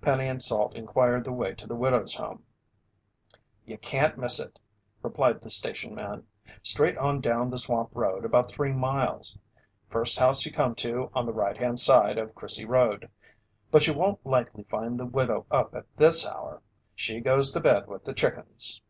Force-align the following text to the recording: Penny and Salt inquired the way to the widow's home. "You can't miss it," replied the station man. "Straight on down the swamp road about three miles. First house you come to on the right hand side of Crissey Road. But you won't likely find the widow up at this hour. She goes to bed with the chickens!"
Penny 0.00 0.28
and 0.28 0.40
Salt 0.40 0.76
inquired 0.76 1.24
the 1.24 1.32
way 1.32 1.52
to 1.56 1.66
the 1.66 1.74
widow's 1.74 2.14
home. 2.14 2.44
"You 3.66 3.76
can't 3.76 4.16
miss 4.16 4.38
it," 4.38 4.60
replied 5.02 5.40
the 5.42 5.50
station 5.50 5.96
man. 5.96 6.28
"Straight 6.62 6.96
on 6.96 7.20
down 7.20 7.50
the 7.50 7.58
swamp 7.58 7.90
road 7.92 8.24
about 8.24 8.48
three 8.48 8.70
miles. 8.70 9.36
First 9.88 10.16
house 10.20 10.46
you 10.46 10.52
come 10.52 10.76
to 10.76 11.10
on 11.12 11.26
the 11.26 11.34
right 11.34 11.56
hand 11.56 11.80
side 11.80 12.18
of 12.18 12.36
Crissey 12.36 12.64
Road. 12.64 13.10
But 13.72 13.84
you 13.88 13.94
won't 13.94 14.24
likely 14.24 14.62
find 14.62 14.96
the 14.96 15.06
widow 15.06 15.44
up 15.50 15.74
at 15.74 15.86
this 15.96 16.24
hour. 16.24 16.62
She 16.94 17.18
goes 17.18 17.50
to 17.50 17.58
bed 17.58 17.88
with 17.88 18.04
the 18.04 18.14
chickens!" 18.14 18.80